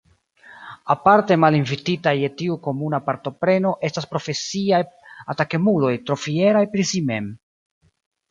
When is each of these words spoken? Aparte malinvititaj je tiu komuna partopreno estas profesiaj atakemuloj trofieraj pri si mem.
Aparte 0.93 1.35
malinvititaj 1.41 2.13
je 2.19 2.29
tiu 2.39 2.55
komuna 2.67 3.01
partopreno 3.09 3.73
estas 3.91 4.09
profesiaj 4.15 4.81
atakemuloj 5.35 5.91
trofieraj 6.09 6.65
pri 6.75 6.87
si 6.93 7.03
mem. 7.11 7.29